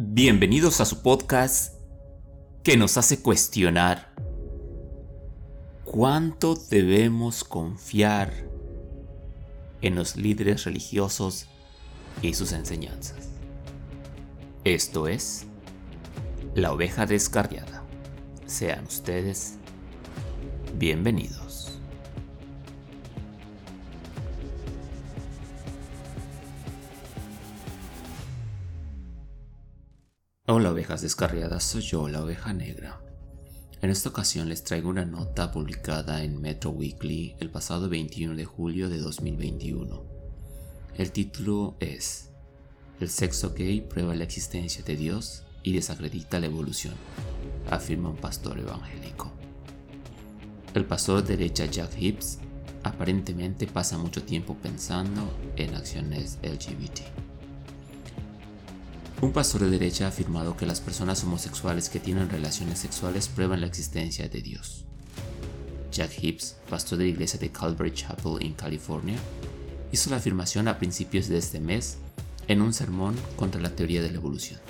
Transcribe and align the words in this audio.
Bienvenidos 0.00 0.80
a 0.80 0.84
su 0.84 1.02
podcast 1.02 1.74
que 2.62 2.76
nos 2.76 2.96
hace 2.96 3.20
cuestionar 3.20 4.14
cuánto 5.82 6.54
debemos 6.54 7.42
confiar 7.42 8.32
en 9.82 9.96
los 9.96 10.14
líderes 10.14 10.66
religiosos 10.66 11.46
y 12.22 12.34
sus 12.34 12.52
enseñanzas. 12.52 13.30
Esto 14.62 15.08
es 15.08 15.46
La 16.54 16.70
oveja 16.70 17.04
descarriada. 17.04 17.82
Sean 18.46 18.84
ustedes 18.84 19.56
bienvenidos. 20.76 21.77
Hola 30.50 30.70
ovejas 30.70 31.02
descarriadas, 31.02 31.62
soy 31.62 31.82
yo, 31.82 32.08
la 32.08 32.22
oveja 32.22 32.54
negra. 32.54 33.02
En 33.82 33.90
esta 33.90 34.08
ocasión 34.08 34.48
les 34.48 34.64
traigo 34.64 34.88
una 34.88 35.04
nota 35.04 35.52
publicada 35.52 36.24
en 36.24 36.40
Metro 36.40 36.70
Weekly 36.70 37.36
el 37.38 37.50
pasado 37.50 37.90
21 37.90 38.34
de 38.34 38.46
julio 38.46 38.88
de 38.88 38.96
2021. 38.96 40.02
El 40.96 41.12
título 41.12 41.76
es 41.80 42.30
El 42.98 43.10
sexo 43.10 43.52
gay 43.52 43.82
prueba 43.82 44.14
la 44.14 44.24
existencia 44.24 44.82
de 44.82 44.96
Dios 44.96 45.42
y 45.62 45.74
desacredita 45.74 46.40
la 46.40 46.46
evolución, 46.46 46.94
afirma 47.70 48.08
un 48.08 48.16
pastor 48.16 48.58
evangélico. 48.58 49.30
El 50.72 50.86
pastor 50.86 51.22
de 51.24 51.36
derecha 51.36 51.66
Jack 51.66 51.90
Hibbs 52.00 52.38
aparentemente 52.84 53.66
pasa 53.66 53.98
mucho 53.98 54.22
tiempo 54.22 54.54
pensando 54.54 55.30
en 55.56 55.74
acciones 55.74 56.38
LGBT. 56.42 57.27
Un 59.20 59.32
pastor 59.32 59.62
de 59.62 59.70
derecha 59.70 60.04
ha 60.04 60.08
afirmado 60.08 60.56
que 60.56 60.64
las 60.64 60.80
personas 60.80 61.24
homosexuales 61.24 61.88
que 61.88 61.98
tienen 61.98 62.30
relaciones 62.30 62.78
sexuales 62.78 63.26
prueban 63.26 63.60
la 63.60 63.66
existencia 63.66 64.28
de 64.28 64.40
Dios. 64.40 64.84
Jack 65.90 66.22
Hibbs, 66.22 66.54
pastor 66.70 66.98
de 66.98 67.04
la 67.04 67.10
iglesia 67.10 67.40
de 67.40 67.50
Calvary 67.50 67.92
Chapel 67.92 68.36
en 68.40 68.52
California, 68.52 69.18
hizo 69.90 70.10
la 70.10 70.18
afirmación 70.18 70.68
a 70.68 70.78
principios 70.78 71.26
de 71.26 71.38
este 71.38 71.58
mes 71.58 71.98
en 72.46 72.62
un 72.62 72.72
sermón 72.72 73.16
contra 73.34 73.60
la 73.60 73.74
teoría 73.74 74.02
de 74.02 74.12
la 74.12 74.18
evolución, 74.18 74.60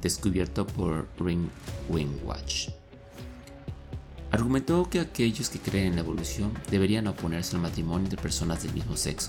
descubierto 0.00 0.66
por 0.66 1.06
Ring 1.18 1.50
Watch. 2.24 2.70
Argumentó 4.30 4.88
que 4.88 5.00
aquellos 5.00 5.50
que 5.50 5.58
creen 5.58 5.88
en 5.88 5.94
la 5.96 6.00
evolución 6.00 6.54
deberían 6.70 7.06
oponerse 7.06 7.54
al 7.54 7.60
matrimonio 7.60 8.06
entre 8.06 8.22
personas 8.22 8.62
del 8.62 8.72
mismo 8.72 8.96
sexo, 8.96 9.28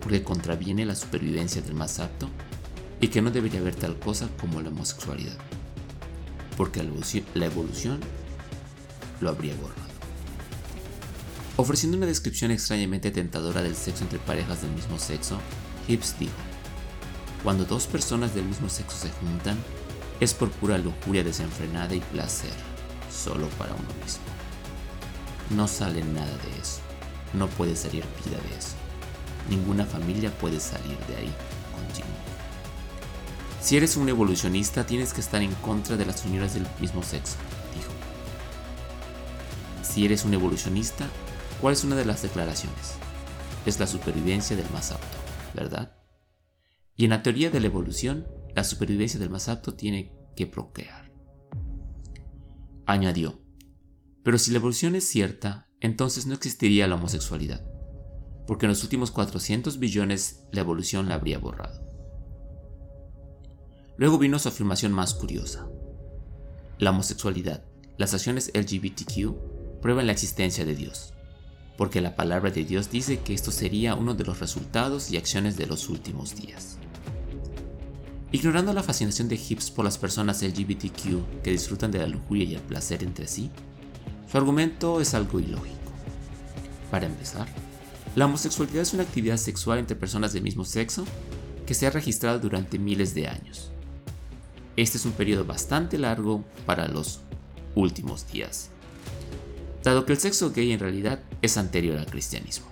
porque 0.00 0.22
contraviene 0.22 0.86
la 0.86 0.94
supervivencia 0.94 1.60
del 1.60 1.74
más 1.74 1.98
apto 1.98 2.30
y 3.02 3.08
que 3.08 3.20
no 3.20 3.32
debería 3.32 3.58
haber 3.58 3.74
tal 3.74 3.98
cosa 3.98 4.28
como 4.40 4.62
la 4.62 4.68
homosexualidad, 4.68 5.36
porque 6.56 6.84
la 7.34 7.46
evolución, 7.46 8.00
lo 9.20 9.28
habría 9.28 9.54
borrado. 9.56 9.82
Ofreciendo 11.56 11.98
una 11.98 12.06
descripción 12.06 12.52
extrañamente 12.52 13.10
tentadora 13.10 13.60
del 13.60 13.74
sexo 13.74 14.04
entre 14.04 14.20
parejas 14.20 14.62
del 14.62 14.70
mismo 14.70 15.00
sexo, 15.00 15.38
Hibbs 15.88 16.16
dijo, 16.20 16.32
cuando 17.42 17.64
dos 17.64 17.88
personas 17.88 18.36
del 18.36 18.44
mismo 18.44 18.68
sexo 18.68 18.96
se 18.96 19.10
juntan, 19.10 19.58
es 20.20 20.32
por 20.32 20.50
pura 20.50 20.78
lujuria 20.78 21.24
desenfrenada 21.24 21.96
y 21.96 22.00
placer, 22.00 22.54
solo 23.12 23.48
para 23.58 23.74
uno 23.74 23.88
mismo. 24.04 24.22
No 25.50 25.66
sale 25.66 26.04
nada 26.04 26.30
de 26.30 26.60
eso, 26.60 26.80
no 27.34 27.48
puede 27.48 27.74
salir 27.74 28.04
vida 28.24 28.38
de 28.48 28.56
eso. 28.56 28.76
Ninguna 29.50 29.84
familia 29.86 30.30
puede 30.38 30.60
salir 30.60 30.96
de 31.08 31.16
ahí, 31.16 31.34
continuó. 31.74 32.41
Si 33.62 33.76
eres 33.76 33.96
un 33.96 34.08
evolucionista, 34.08 34.84
tienes 34.84 35.14
que 35.14 35.20
estar 35.20 35.40
en 35.40 35.54
contra 35.54 35.96
de 35.96 36.04
las 36.04 36.24
uniones 36.24 36.54
del 36.54 36.66
mismo 36.80 37.00
sexo, 37.04 37.36
dijo. 37.72 37.92
Si 39.84 40.04
eres 40.04 40.24
un 40.24 40.34
evolucionista, 40.34 41.08
¿cuál 41.60 41.74
es 41.74 41.84
una 41.84 41.94
de 41.94 42.04
las 42.04 42.22
declaraciones? 42.22 42.94
Es 43.64 43.78
la 43.78 43.86
supervivencia 43.86 44.56
del 44.56 44.68
más 44.70 44.90
apto, 44.90 45.16
¿verdad? 45.54 45.96
Y 46.96 47.04
en 47.04 47.10
la 47.10 47.22
teoría 47.22 47.50
de 47.50 47.60
la 47.60 47.68
evolución, 47.68 48.26
la 48.52 48.64
supervivencia 48.64 49.20
del 49.20 49.30
más 49.30 49.48
apto 49.48 49.74
tiene 49.74 50.12
que 50.34 50.48
procrear. 50.48 51.12
Añadió, 52.84 53.40
pero 54.24 54.38
si 54.38 54.50
la 54.50 54.58
evolución 54.58 54.96
es 54.96 55.06
cierta, 55.06 55.68
entonces 55.78 56.26
no 56.26 56.34
existiría 56.34 56.88
la 56.88 56.96
homosexualidad, 56.96 57.64
porque 58.44 58.66
en 58.66 58.70
los 58.70 58.82
últimos 58.82 59.12
400 59.12 59.78
billones 59.78 60.48
la 60.50 60.62
evolución 60.62 61.08
la 61.08 61.14
habría 61.14 61.38
borrado. 61.38 61.91
Luego 64.02 64.18
vino 64.18 64.40
su 64.40 64.48
afirmación 64.48 64.90
más 64.90 65.14
curiosa. 65.14 65.68
La 66.80 66.90
homosexualidad, 66.90 67.62
las 67.98 68.12
acciones 68.14 68.50
LGBTQ, 68.52 69.80
prueban 69.80 70.08
la 70.08 70.12
existencia 70.12 70.64
de 70.64 70.74
Dios, 70.74 71.14
porque 71.78 72.00
la 72.00 72.16
palabra 72.16 72.50
de 72.50 72.64
Dios 72.64 72.90
dice 72.90 73.20
que 73.20 73.32
esto 73.32 73.52
sería 73.52 73.94
uno 73.94 74.14
de 74.14 74.24
los 74.24 74.40
resultados 74.40 75.12
y 75.12 75.18
acciones 75.18 75.56
de 75.56 75.66
los 75.66 75.88
últimos 75.88 76.34
días. 76.34 76.78
Ignorando 78.32 78.72
la 78.72 78.82
fascinación 78.82 79.28
de 79.28 79.36
Hibbs 79.36 79.70
por 79.70 79.84
las 79.84 79.98
personas 79.98 80.42
LGBTQ 80.42 81.44
que 81.44 81.52
disfrutan 81.52 81.92
de 81.92 82.00
la 82.00 82.08
lujuria 82.08 82.42
y 82.42 82.54
el 82.56 82.60
placer 82.60 83.04
entre 83.04 83.28
sí, 83.28 83.52
su 84.28 84.36
argumento 84.36 85.00
es 85.00 85.14
algo 85.14 85.38
ilógico. 85.38 85.92
Para 86.90 87.06
empezar, 87.06 87.46
la 88.16 88.24
homosexualidad 88.24 88.82
es 88.82 88.94
una 88.94 89.04
actividad 89.04 89.36
sexual 89.36 89.78
entre 89.78 89.94
personas 89.94 90.32
del 90.32 90.42
mismo 90.42 90.64
sexo 90.64 91.04
que 91.66 91.74
se 91.74 91.86
ha 91.86 91.90
registrado 91.90 92.40
durante 92.40 92.80
miles 92.80 93.14
de 93.14 93.28
años 93.28 93.72
este 94.76 94.98
es 94.98 95.04
un 95.04 95.12
periodo 95.12 95.44
bastante 95.44 95.98
largo 95.98 96.44
para 96.66 96.88
los 96.88 97.20
últimos 97.74 98.30
días, 98.30 98.70
dado 99.82 100.06
que 100.06 100.12
el 100.12 100.18
sexo 100.18 100.52
gay 100.52 100.72
en 100.72 100.80
realidad 100.80 101.20
es 101.42 101.56
anterior 101.56 101.98
al 101.98 102.06
cristianismo. 102.06 102.66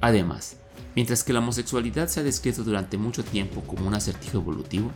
Además, 0.00 0.56
mientras 0.94 1.24
que 1.24 1.32
la 1.32 1.38
homosexualidad 1.38 2.08
se 2.08 2.20
ha 2.20 2.22
descrito 2.22 2.64
durante 2.64 2.98
mucho 2.98 3.24
tiempo 3.24 3.62
como 3.62 3.86
un 3.86 3.94
acertijo 3.94 4.38
evolutivo, 4.38 4.90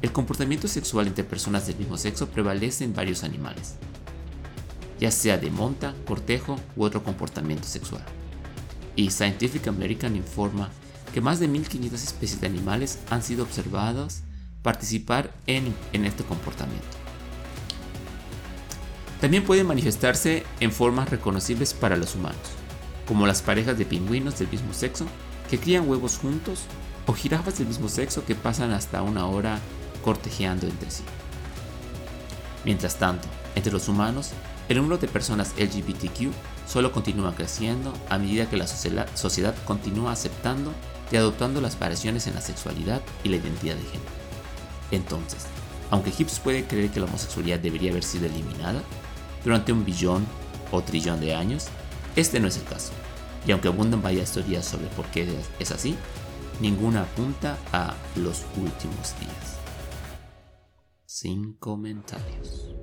el 0.00 0.10
comportamiento 0.10 0.66
sexual 0.66 1.06
entre 1.06 1.22
personas 1.22 1.66
del 1.66 1.76
mismo 1.76 1.96
sexo 1.96 2.28
prevalece 2.28 2.82
en 2.84 2.94
varios 2.94 3.22
animales, 3.22 3.74
ya 4.98 5.10
sea 5.10 5.38
de 5.38 5.50
monta, 5.50 5.94
cortejo 6.06 6.56
u 6.76 6.84
otro 6.84 7.04
comportamiento 7.04 7.68
sexual. 7.68 8.04
Y 8.96 9.10
Scientific 9.10 9.68
American 9.68 10.16
informa 10.16 10.70
que 11.14 11.20
más 11.20 11.38
de 11.38 11.46
1500 11.46 12.02
especies 12.02 12.40
de 12.40 12.46
animales 12.46 12.98
han 13.10 13.22
sido 13.22 13.44
observadas 13.44 14.24
participar 14.62 15.32
en, 15.46 15.74
este 15.92 16.24
comportamiento. 16.24 16.86
También 19.20 19.44
puede 19.44 19.64
manifestarse 19.64 20.44
en 20.60 20.72
formas 20.72 21.10
reconocibles 21.10 21.74
para 21.74 21.96
los 21.96 22.14
humanos, 22.14 22.40
como 23.06 23.26
las 23.26 23.42
parejas 23.42 23.78
de 23.78 23.84
pingüinos 23.84 24.38
del 24.38 24.48
mismo 24.48 24.72
sexo 24.72 25.06
que 25.50 25.58
crían 25.58 25.88
huevos 25.88 26.18
juntos 26.18 26.62
o 27.06 27.12
jirafas 27.12 27.58
del 27.58 27.68
mismo 27.68 27.88
sexo 27.88 28.24
que 28.24 28.34
pasan 28.34 28.72
hasta 28.72 29.02
una 29.02 29.26
hora 29.26 29.58
cortejeando 30.02 30.66
entre 30.66 30.90
sí. 30.90 31.04
Mientras 32.64 32.96
tanto, 32.96 33.28
entre 33.54 33.72
los 33.72 33.88
humanos, 33.88 34.30
el 34.68 34.78
número 34.78 34.98
de 34.98 35.08
personas 35.08 35.54
LGBTQ 35.58 36.32
solo 36.66 36.92
continúa 36.92 37.34
creciendo 37.34 37.92
a 38.08 38.18
medida 38.18 38.48
que 38.48 38.56
la 38.56 38.66
sociedad 38.66 39.54
continúa 39.66 40.12
aceptando 40.12 40.72
y 41.10 41.16
adoptando 41.16 41.60
las 41.60 41.78
variaciones 41.78 42.26
en 42.26 42.34
la 42.34 42.40
sexualidad 42.40 43.02
y 43.22 43.28
la 43.28 43.36
identidad 43.36 43.76
de 43.76 43.82
género. 43.82 44.21
Entonces, 44.92 45.46
aunque 45.90 46.12
Hibbs 46.16 46.38
puede 46.38 46.64
creer 46.64 46.90
que 46.90 47.00
la 47.00 47.06
homosexualidad 47.06 47.58
debería 47.58 47.90
haber 47.90 48.04
sido 48.04 48.26
eliminada 48.26 48.82
durante 49.44 49.72
un 49.72 49.84
billón 49.84 50.24
o 50.70 50.80
trillón 50.82 51.20
de 51.20 51.34
años, 51.34 51.66
este 52.14 52.38
no 52.38 52.46
es 52.46 52.56
el 52.58 52.64
caso. 52.64 52.92
Y 53.46 53.50
aunque 53.50 53.68
abundan 53.68 54.00
varias 54.00 54.32
teorías 54.32 54.64
sobre 54.64 54.86
por 54.88 55.06
qué 55.06 55.28
es 55.58 55.72
así, 55.72 55.96
ninguna 56.60 57.02
apunta 57.02 57.58
a 57.72 57.94
los 58.16 58.42
últimos 58.56 59.18
días. 59.18 59.58
Sin 61.04 61.54
comentarios. 61.54 62.81